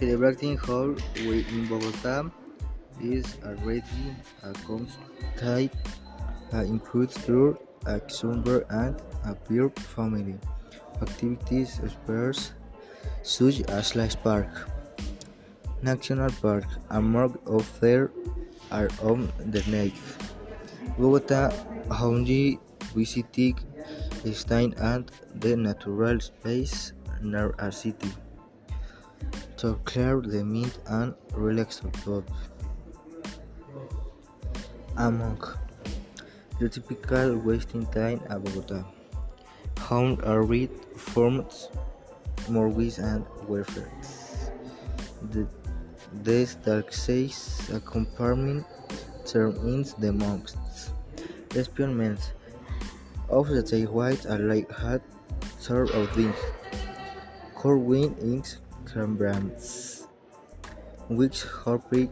[0.00, 2.30] Celebrating Hall in Bogota
[3.02, 5.70] is already a constant
[6.54, 8.96] uh, input through a summer and
[9.26, 10.36] a beer family
[11.02, 12.52] activities spares
[13.22, 14.48] such as Lice Park,
[15.82, 18.10] National Park, and more of there
[18.72, 19.92] are on the night.
[20.96, 21.52] Bogota
[21.90, 22.58] only
[22.96, 23.58] visiting
[24.32, 28.08] Stein and the natural space near a city
[29.60, 32.24] to clear the mind and relax thought.
[34.96, 35.36] Among
[36.58, 38.84] the typical wasting time at Bogota,
[39.78, 41.68] home are read forms,
[42.48, 43.92] mortgages and welfare.
[45.30, 45.46] The
[46.24, 48.64] this dark says a compartment
[49.26, 50.56] term in the monks.
[51.54, 52.32] Experiments
[53.28, 55.02] of the day white are like hot
[55.58, 56.34] sort of things.
[56.34, 56.90] thing.
[57.54, 58.58] Corwin inks
[59.16, 60.06] brands,
[61.08, 62.10] which Harpic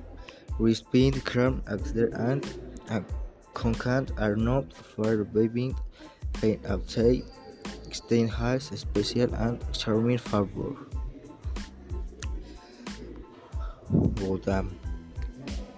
[0.59, 2.47] respect crime after and
[2.91, 3.03] a
[3.55, 5.77] content are not for bathing
[6.35, 7.23] paint outside
[7.93, 10.77] Stein has special and charming flavor.
[13.91, 14.65] Bogota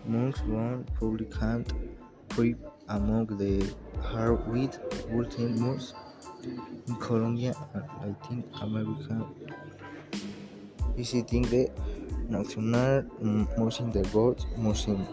[0.07, 1.71] Monks one publicant
[2.31, 3.63] trip among the
[4.03, 4.77] hardwood
[5.13, 5.95] ultimates
[6.43, 9.27] in Colombia and Latin America
[11.01, 11.71] visiting the
[12.29, 13.03] National
[13.57, 15.07] Museum the Gold Museum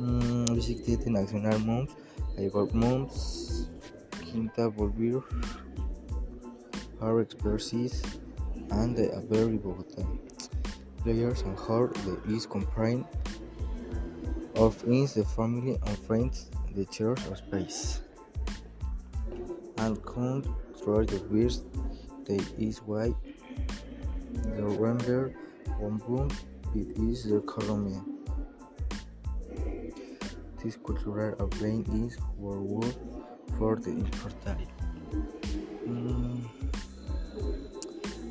[0.00, 1.90] mm, visited the National Moms,
[2.38, 3.68] Igor Moms,
[4.10, 5.22] Quinta Bolívar,
[7.00, 8.02] Hard Expertise,
[8.70, 10.06] and the Avery Bogota.
[11.02, 13.04] Players and how the is comprised
[14.56, 18.00] of is the family and friends, the church of space.
[19.76, 21.60] And count through the beers,
[22.24, 23.14] they is why
[24.42, 25.34] the render
[25.80, 26.30] room
[26.74, 28.00] it is the Colombia.
[30.62, 32.94] This cultural outline is world
[33.58, 34.68] for the important.
[35.88, 36.44] Mm.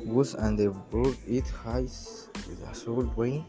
[0.04, 3.44] Woods and the brook it has with a soul brain,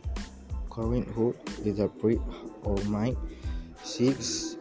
[0.70, 2.20] current hood with a pre
[2.64, 3.18] or mind
[3.84, 4.58] six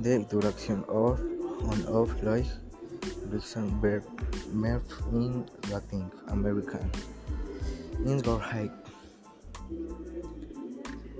[0.00, 1.20] the direction of
[1.68, 2.46] on off like
[3.32, 4.02] Luxembourg
[4.52, 4.82] Merv
[5.12, 6.90] in Latin American.
[8.04, 8.72] Indoor height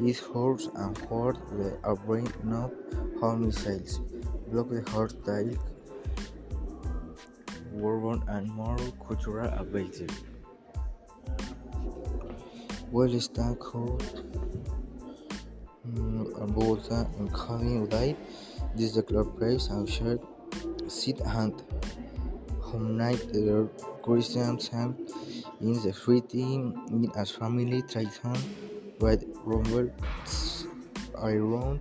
[0.01, 2.73] is horse and horde the brain not
[3.21, 4.01] how missiles
[4.49, 5.55] block the horse tile
[7.77, 10.09] urban and moral cultural ability.
[12.91, 14.03] Well stand code
[15.85, 18.17] and Bogota and Cali Uday
[18.75, 20.21] this is the club place and shared
[20.89, 21.63] sit hand
[22.61, 23.69] home night the
[24.03, 24.97] Christian time
[25.61, 25.93] in the
[26.29, 28.37] team meet as family Triton
[29.01, 29.91] red rumble
[31.17, 31.81] around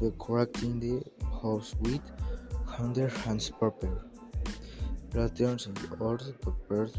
[0.00, 1.02] the correcting the
[1.42, 2.00] house with
[2.66, 3.50] hundred hands.
[5.14, 6.98] Lanterns and order the birth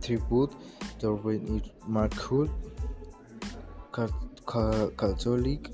[0.00, 0.52] tribute
[0.98, 1.16] to
[1.88, 2.50] Markul
[3.92, 5.68] Catholic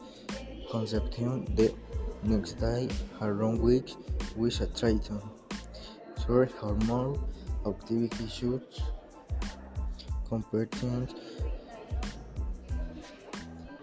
[0.70, 1.72] Conception the
[2.22, 2.88] next day
[3.20, 3.94] her long week
[4.36, 5.20] with a triton.
[6.16, 7.18] Sorry hormone
[7.66, 8.80] activity shoots
[10.28, 11.14] competent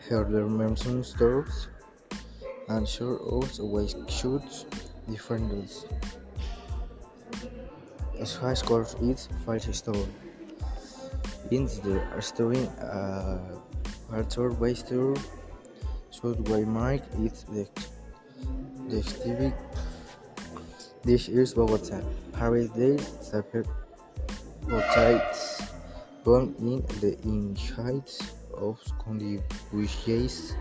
[0.10, 1.68] her dimension stores
[2.70, 4.66] and sure also always shoots
[5.10, 5.52] different
[8.20, 9.96] as high score is five star.
[11.52, 13.38] In the story uh
[14.12, 15.18] Arthur Weister
[16.12, 17.68] should Mark is the
[21.04, 22.02] this is Bogota.
[22.38, 23.68] Harry Day suffered
[24.62, 25.74] Botites
[26.24, 30.54] born in the insides of contributions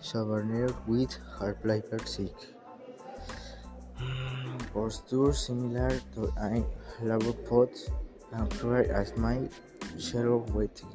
[0.00, 2.34] Saverner with heart player sick.
[3.98, 6.62] Mm, Posture similar to a
[7.02, 7.70] labor pot
[8.32, 9.48] and clear as my
[9.98, 10.94] shadow waiting.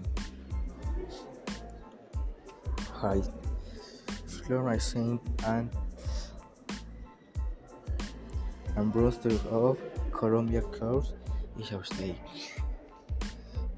[2.94, 3.28] Height
[4.28, 5.70] fluorescent and
[8.78, 9.78] ambroster of
[10.12, 11.16] Colombia Coast
[11.60, 12.16] is a state.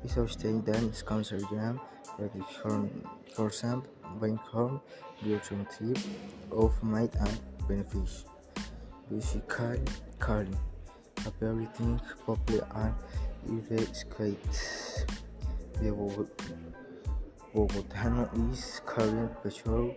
[0.03, 1.79] Is a state that is cancer jam,
[3.33, 4.81] for example, Bankhorn,
[5.25, 6.05] alternative
[6.51, 8.25] of might and benefits.
[9.09, 9.79] Basically,
[10.19, 10.47] Kali,
[11.25, 12.93] appearing popular and
[13.47, 15.05] irradicates.
[15.81, 15.91] The
[17.55, 19.95] Bogotano is current petrol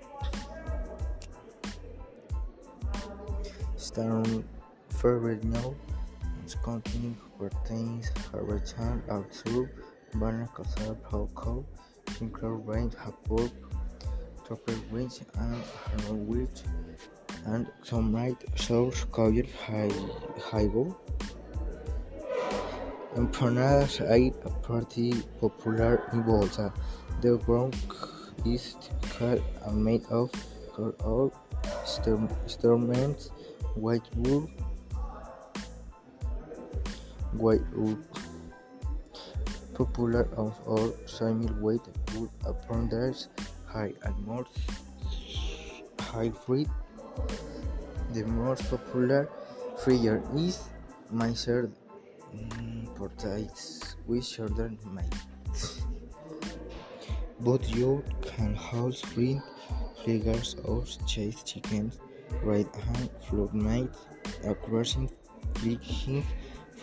[3.76, 4.44] Stone
[5.02, 5.74] Ferrigno
[6.46, 8.72] is containing proteins, Harvard
[9.10, 9.68] out through
[10.14, 11.64] Banner Cazar Cow,
[12.16, 13.50] Sinclair Brain Happork,
[14.46, 15.60] Tropper Winch and
[16.06, 16.62] Harwich
[17.46, 19.44] and some right source called
[20.40, 20.96] Highball.
[23.16, 24.30] Empanadas are a
[24.62, 26.72] party popular in Bogota.
[27.20, 27.74] The bronc
[28.46, 30.30] is typical and made of
[31.00, 31.32] or
[32.46, 33.30] instruments,
[33.74, 34.48] white wool,
[37.32, 37.98] white wool.
[39.74, 41.80] Popular of all semi-weight
[42.14, 43.28] wood appenders,
[43.66, 44.46] high and more
[45.98, 46.68] high hybrid.
[48.12, 49.28] The most popular
[49.84, 50.68] figure is
[51.10, 51.70] Miser
[52.34, 55.14] mm, portraits with shoulder made.
[57.40, 59.42] But you can also find
[60.04, 61.98] figures of chased chickens,
[62.42, 63.88] right hand flood made,
[64.44, 65.10] a crossing
[65.54, 66.24] flicking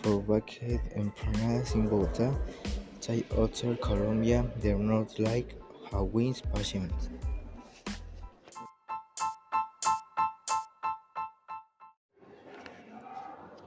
[0.02, 2.32] for bucket empanadas in Bogota,
[3.02, 5.54] Thai Hotel Colombia, they're not like
[5.90, 6.92] Hawaii's patient.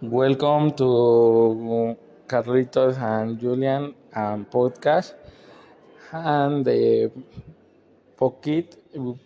[0.01, 1.95] Welcome to
[2.27, 5.13] Carlitos and Julian um, podcast
[6.11, 7.11] and the
[8.17, 8.81] pocket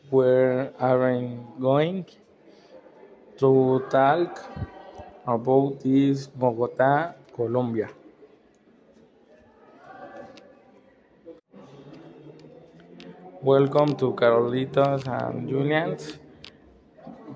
[0.09, 2.05] where I'm going
[3.39, 4.43] to talk
[5.27, 7.89] about this Bogota, Colombia.
[13.41, 16.19] Welcome to Carlitos and Julian's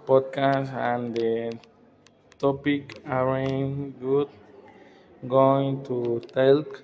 [0.07, 1.57] podcast and the
[2.39, 4.29] topic I'm good
[5.27, 6.83] going to talk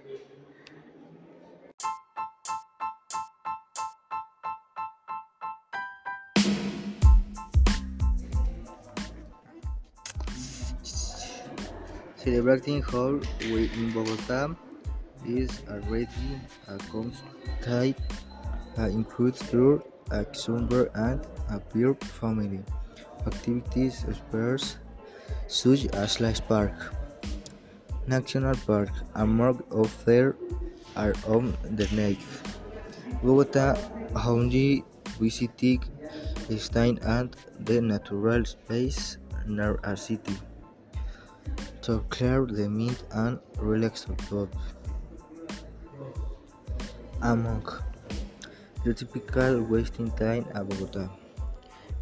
[12.28, 12.84] Celebrating
[13.54, 14.54] we in Bogota
[15.26, 16.36] is already
[16.68, 17.96] a constant
[18.78, 19.82] uh, includes tour,
[20.12, 22.60] a summer and a beer family
[23.26, 24.76] activities spares
[25.48, 26.94] such as Life Park,
[28.08, 28.92] National Park,
[29.72, 30.36] of there
[30.98, 32.28] are on the lake.
[33.24, 33.80] Bogota
[34.18, 34.84] only
[35.18, 35.82] visiting
[36.58, 39.16] Stein and the natural space
[39.48, 40.36] near a city
[41.88, 44.51] to clear the mind and relax the body.
[47.22, 47.63] Among
[48.84, 51.07] the typical wasting time at Bogota,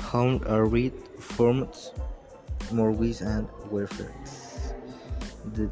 [0.02, 1.92] home are read forms,
[2.72, 4.12] mortgage and welfare.
[5.54, 5.70] The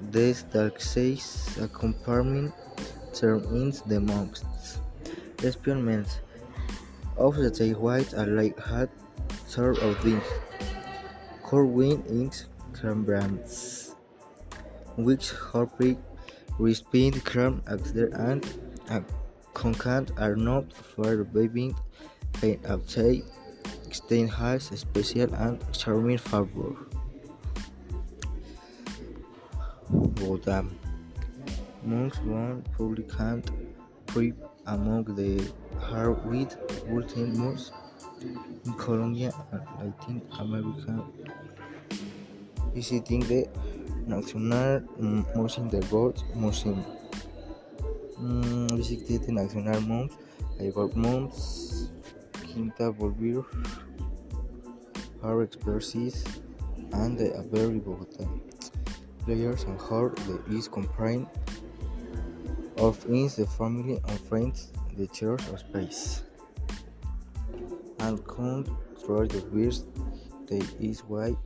[0.00, 2.54] this dark says a compartment
[3.12, 4.44] term in the monks.
[5.42, 6.20] Experiments
[7.16, 8.90] of the day white are like hat
[9.48, 10.22] sort of things.
[11.42, 12.46] Corwin inks
[12.82, 13.94] brands,
[14.96, 15.98] which Harpic,
[16.58, 19.04] Respin, Cram, Axler, and
[19.54, 21.74] Concant are not for bathing
[22.32, 22.64] paint.
[23.90, 26.76] Stain has a special and charming flavor.
[29.90, 30.64] Bogota.
[31.82, 33.50] Monks one publicant
[34.06, 34.36] trip
[34.66, 35.42] among the
[35.80, 36.54] hardwood
[36.86, 37.34] bulletin
[38.64, 41.04] in Colombia and Latin America
[42.74, 43.48] visiting the
[44.06, 44.82] National
[45.34, 46.84] Museum the Gold Museum.
[48.18, 50.12] Mm, visited the National Moms,
[50.60, 51.90] Ibor Moms,
[52.32, 53.46] Quinta Bolívar,
[55.22, 56.24] Her Expertise,
[56.92, 58.28] and the Avery Bogota.
[59.24, 61.26] Players and how the is comprised
[62.78, 66.22] of is the family and friends, the church of space.
[68.00, 69.84] And count through the beers,
[70.46, 71.36] they is why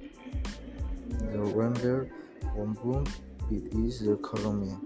[1.35, 2.09] the render
[2.55, 3.05] one boom
[3.51, 4.79] it is the Colombia.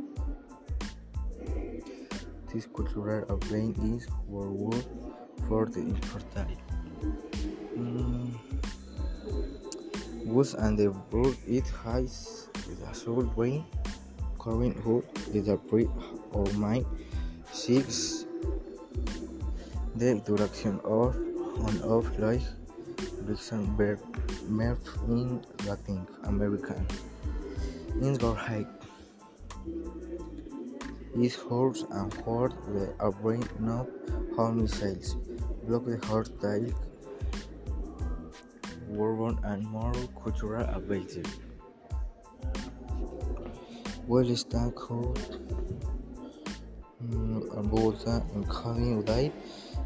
[2.51, 4.87] This cultural event is worldwide
[5.47, 6.57] for the important.
[7.77, 8.33] Mm.
[10.59, 12.49] And the bird it has
[12.81, 13.65] the soul brain,
[14.39, 15.87] current hood is a pre
[16.33, 16.87] or mind
[17.53, 18.25] six
[19.97, 21.15] the direction of
[21.61, 22.49] on off life
[23.27, 23.99] Luxembourg
[24.49, 26.87] merged in Latin American.
[28.01, 28.69] In Gorhike,
[31.15, 33.89] his horse and horse the brain of
[34.37, 35.15] home missiles,
[35.67, 36.73] block the horse tail,
[38.93, 41.23] urban and more cultural ability.
[44.07, 44.25] Well
[47.05, 49.33] mm, and Bogota and Calvin Uday,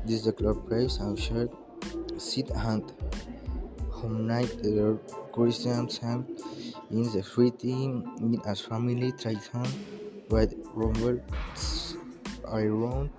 [0.05, 1.51] this the club place and shared
[2.57, 2.93] hand
[4.03, 4.99] unite the
[5.33, 6.29] Christian camp
[6.91, 9.67] in the city in a family tradition
[10.29, 11.97] with Robert's
[12.47, 13.11] around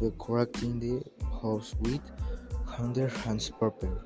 [0.00, 1.02] decorating the
[1.42, 2.00] house with
[2.66, 3.96] Hunter Hans Purple.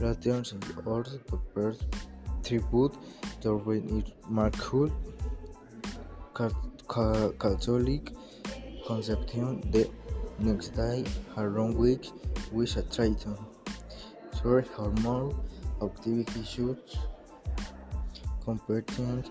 [0.00, 1.72] Lanterns and others to pay
[2.42, 2.94] tribute
[3.40, 4.92] to Reverend Markle
[6.34, 8.12] Catholic
[8.86, 9.88] Conception the
[10.38, 11.04] next day
[11.36, 12.12] along with
[12.56, 13.36] with a Triton.
[14.40, 15.36] Sure her more
[15.82, 16.96] activity shoots
[18.44, 19.22] competing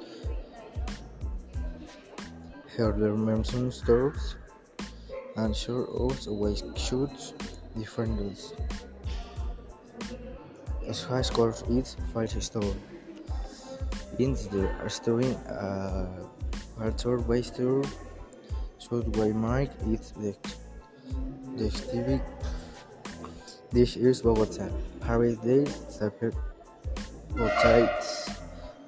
[2.77, 4.35] her dimension stores
[5.37, 7.33] and sure also ways shoots
[7.75, 8.19] different
[10.87, 12.75] as high scores its false store.
[14.19, 16.05] In the story uh
[16.79, 17.83] Arthur Weister
[18.77, 20.35] should Mark is the
[21.57, 22.21] the Stevie
[23.71, 24.69] This is Bogota.
[25.03, 25.65] Harry Day
[27.33, 28.37] Botites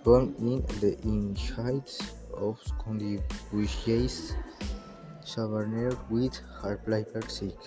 [0.04, 4.38] born in the insides of Condibusies
[5.26, 7.58] Saverner with heart player sick.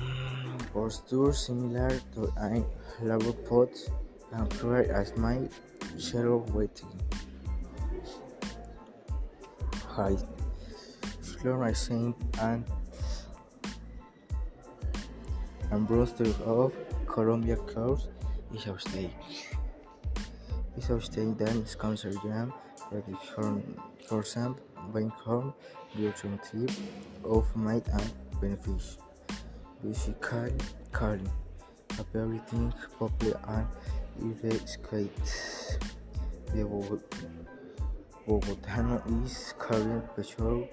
[0.00, 2.60] Mm, posture similar to a
[3.00, 3.70] labor pot
[4.32, 5.48] and clear as my
[5.98, 7.00] shallow waiting.
[9.86, 10.20] Height
[11.22, 12.64] fluorescent and
[15.74, 16.72] ambroster of
[17.06, 18.08] Colombia Coast
[18.54, 19.10] is a stage.
[20.76, 22.52] Is a stage then is cancer jam,
[22.90, 24.56] prediction corsamp,
[24.92, 25.52] Bankhorn,
[25.96, 26.70] Gilson tip
[27.24, 28.98] of might and benefit.
[29.82, 30.52] Basically,
[30.92, 31.30] calling.
[32.14, 35.10] Everything popular and skate.
[36.54, 36.62] The
[38.26, 40.68] Bogotano is carrying petrol.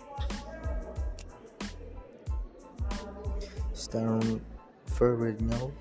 [3.74, 4.42] Stone
[5.02, 5.72] Ferrigno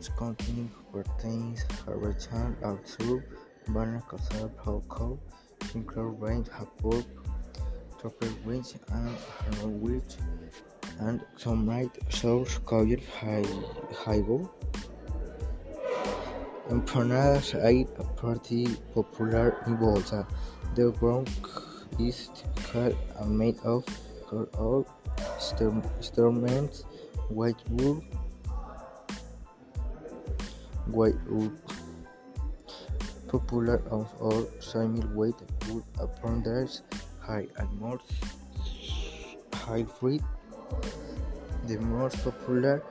[0.00, 3.22] is containing proteins, return of outside,
[3.68, 5.16] banana casal, hoko,
[5.70, 7.04] sinclair range, hapop,
[8.02, 9.16] topper range, and
[9.60, 10.16] harwich,
[10.98, 14.50] and some right sauce called higo.
[16.68, 20.26] Empanadas are pretty popular in Bogota.
[20.74, 21.30] The Bronx
[22.00, 23.84] is typical and made of
[24.58, 24.84] all
[26.00, 26.82] instruments,
[27.28, 28.02] white wool,
[30.90, 31.52] white wool.
[33.28, 36.82] Popular of all semi white wool appenders,
[37.20, 38.00] high and more
[39.52, 40.22] high hybrid.
[41.66, 42.82] The most popular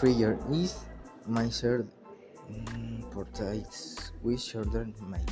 [0.00, 0.84] figure is
[1.26, 1.86] Miser
[2.50, 5.30] mm, portraits with shoulder made.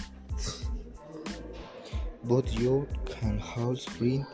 [2.24, 4.26] But you can also print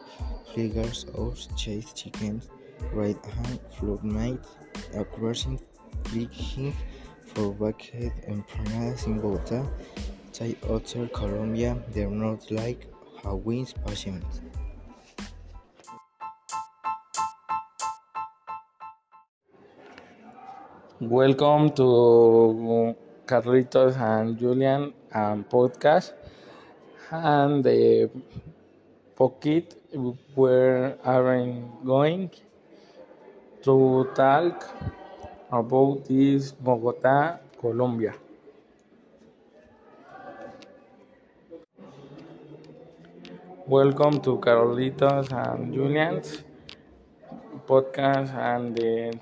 [0.54, 2.48] figures of chased chickens,
[2.92, 4.40] right hand flood made,
[4.94, 5.60] a crossing
[7.34, 9.66] for bucket empanadas in Bogota,
[10.32, 12.86] Thai Otter Colombia, they're not like
[13.24, 14.24] wins patient.
[21.00, 22.94] Welcome to
[23.26, 26.12] Carlitos and Julian um, podcast.
[27.10, 28.10] And the
[29.16, 29.74] pocket
[30.34, 32.30] where I'm going?
[33.62, 34.68] To talk
[35.58, 38.14] about this Bogota, Colombia.
[43.66, 46.42] Welcome to Carlitos and Julian's
[47.66, 49.18] podcast and the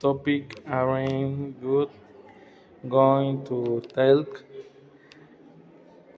[0.00, 1.90] topic I'm good
[2.88, 4.42] going to talk